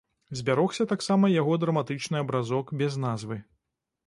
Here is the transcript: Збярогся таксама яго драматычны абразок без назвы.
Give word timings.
Збярогся 0.37 0.87
таксама 0.93 1.29
яго 1.41 1.57
драматычны 1.65 2.15
абразок 2.23 2.73
без 2.81 2.99
назвы. 3.05 3.41